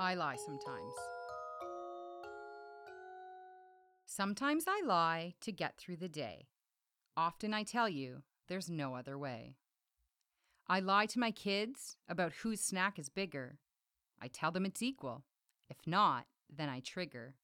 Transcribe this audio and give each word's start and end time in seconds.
I 0.00 0.14
lie 0.14 0.36
sometimes. 0.36 0.92
Sometimes 4.06 4.64
I 4.68 4.80
lie 4.86 5.34
to 5.40 5.50
get 5.50 5.76
through 5.76 5.96
the 5.96 6.08
day. 6.08 6.46
Often 7.16 7.52
I 7.52 7.64
tell 7.64 7.88
you 7.88 8.22
there's 8.46 8.70
no 8.70 8.94
other 8.94 9.18
way. 9.18 9.56
I 10.68 10.78
lie 10.78 11.06
to 11.06 11.18
my 11.18 11.32
kids 11.32 11.96
about 12.08 12.32
whose 12.32 12.60
snack 12.60 12.96
is 12.96 13.08
bigger. 13.08 13.58
I 14.22 14.28
tell 14.28 14.52
them 14.52 14.64
it's 14.64 14.82
equal. 14.82 15.24
If 15.68 15.78
not, 15.84 16.26
then 16.48 16.68
I 16.68 16.78
trigger. 16.78 17.34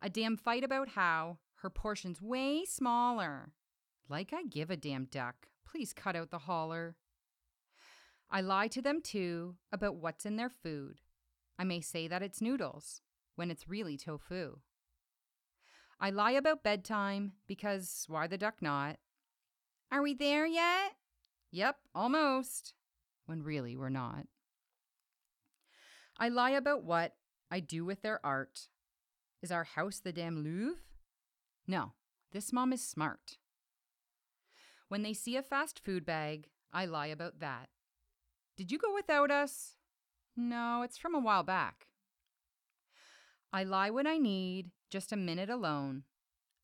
A 0.00 0.08
damn 0.08 0.36
fight 0.36 0.62
about 0.62 0.90
how 0.90 1.38
her 1.56 1.70
portion's 1.70 2.22
way 2.22 2.64
smaller. 2.66 3.50
Like 4.08 4.32
I 4.32 4.44
give 4.44 4.70
a 4.70 4.76
damn 4.76 5.06
duck. 5.06 5.48
Please 5.68 5.92
cut 5.92 6.14
out 6.14 6.30
the 6.30 6.38
holler. 6.38 6.94
I 8.30 8.42
lie 8.42 8.68
to 8.68 8.80
them 8.80 9.02
too 9.02 9.56
about 9.72 9.96
what's 9.96 10.24
in 10.24 10.36
their 10.36 10.50
food. 10.50 11.00
I 11.58 11.64
may 11.64 11.80
say 11.80 12.06
that 12.06 12.22
it's 12.22 12.40
noodles 12.40 13.02
when 13.34 13.50
it's 13.50 13.68
really 13.68 13.96
tofu. 13.96 14.58
I 16.00 16.10
lie 16.10 16.32
about 16.32 16.62
bedtime 16.62 17.32
because 17.48 18.04
why 18.08 18.28
the 18.28 18.38
duck 18.38 18.56
not? 18.60 18.98
Are 19.90 20.02
we 20.02 20.14
there 20.14 20.46
yet? 20.46 20.92
Yep, 21.50 21.76
almost. 21.94 22.74
When 23.26 23.42
really 23.42 23.76
we're 23.76 23.88
not. 23.88 24.26
I 26.18 26.28
lie 26.28 26.50
about 26.50 26.84
what 26.84 27.14
I 27.50 27.60
do 27.60 27.84
with 27.84 28.02
their 28.02 28.24
art. 28.24 28.68
Is 29.42 29.50
our 29.50 29.64
house 29.64 29.98
the 29.98 30.12
damn 30.12 30.42
Louvre? 30.42 30.80
No, 31.66 31.92
this 32.32 32.52
mom 32.52 32.72
is 32.72 32.84
smart. 32.86 33.38
When 34.88 35.02
they 35.02 35.14
see 35.14 35.36
a 35.36 35.42
fast 35.42 35.80
food 35.84 36.04
bag, 36.04 36.48
I 36.72 36.86
lie 36.86 37.06
about 37.06 37.40
that. 37.40 37.68
Did 38.56 38.70
you 38.70 38.78
go 38.78 38.94
without 38.94 39.30
us? 39.30 39.77
No, 40.40 40.82
it's 40.82 40.96
from 40.96 41.16
a 41.16 41.20
while 41.20 41.42
back. 41.42 41.88
I 43.52 43.64
lie 43.64 43.90
when 43.90 44.06
I 44.06 44.18
need 44.18 44.70
just 44.88 45.10
a 45.10 45.16
minute 45.16 45.50
alone. 45.50 46.04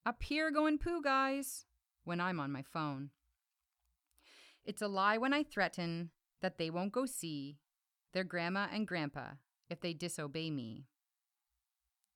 Up 0.07 0.23
here 0.23 0.53
going 0.53 0.79
poo, 0.79 1.03
guys, 1.03 1.65
when 2.05 2.21
I'm 2.21 2.39
on 2.39 2.53
my 2.53 2.63
phone. 2.63 3.11
It's 4.65 4.81
a 4.81 4.87
lie 4.87 5.19
when 5.19 5.35
I 5.35 5.43
threaten 5.43 6.11
that 6.41 6.57
they 6.57 6.71
won't 6.71 6.93
go 6.93 7.05
see 7.05 7.59
their 8.13 8.23
grandma 8.23 8.69
and 8.73 8.87
grandpa 8.87 9.31
if 9.69 9.81
they 9.81 9.93
disobey 9.93 10.53
me. 10.53 10.87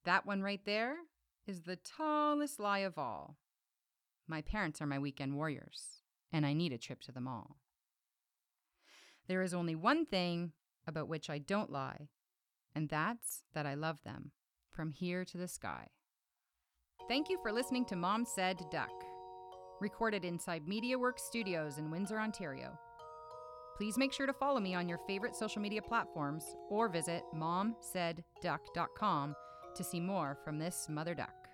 That 0.05 0.25
one 0.25 0.43
right 0.43 0.65
there 0.65 0.95
is 1.45 1.63
the 1.63 1.75
tallest 1.75 2.61
lie 2.61 2.79
of 2.87 2.99
all. 2.99 3.37
My 4.29 4.43
parents 4.43 4.81
are 4.81 4.87
my 4.87 5.01
weekend 5.01 5.35
warriors, 5.35 6.03
and 6.33 6.47
I 6.47 6.53
need 6.53 6.73
a 6.73 6.79
trip 6.79 7.01
to 7.01 7.13
the 7.13 7.21
mall. 7.21 7.57
There 9.27 9.43
is 9.43 9.53
only 9.53 9.75
one 9.75 10.07
thing 10.07 10.53
about 10.89 11.09
which 11.09 11.31
I 11.31 11.39
don't 11.39 11.71
lie, 11.71 12.09
and 12.75 12.89
that's 12.89 13.45
that 13.55 13.67
I 13.67 13.75
love 13.75 13.99
them 14.05 14.33
from 14.71 14.91
here 14.91 15.25
to 15.27 15.39
the 15.39 15.47
sky. 15.47 15.87
Thank 17.09 17.29
you 17.29 17.39
for 17.43 17.53
listening 17.53 17.85
to 17.87 17.97
Mom 17.97 18.25
Said 18.25 18.59
Duck, 18.71 18.91
recorded 19.81 20.25
inside 20.25 20.67
MediaWorks 20.67 21.21
Studios 21.21 21.79
in 21.79 21.91
Windsor, 21.91 22.19
Ontario. 22.19 22.77
Please 23.77 23.97
make 23.97 24.13
sure 24.13 24.27
to 24.27 24.33
follow 24.33 24.59
me 24.59 24.75
on 24.75 24.89
your 24.89 24.99
favorite 25.07 25.37
social 25.37 25.63
media 25.63 25.81
platforms 25.81 26.45
or 26.69 26.89
visit 26.89 27.23
momsaidduck.com 27.35 29.35
to 29.77 29.85
see 29.85 30.01
more 30.01 30.37
from 30.45 30.59
this 30.59 30.87
mother 30.89 31.15
duck. 31.15 31.48